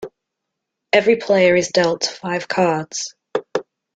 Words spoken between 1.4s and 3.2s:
is dealt five cards.